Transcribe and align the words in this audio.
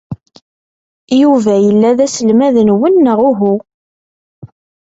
Yuba 1.21 1.53
yella 1.65 1.97
d 1.97 1.99
aselmad-nwen, 2.05 2.95
neɣ 2.99 3.19
uhu? 3.29 3.55